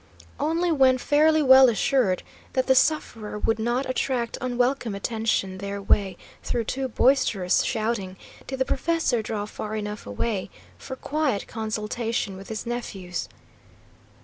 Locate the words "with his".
12.35-12.65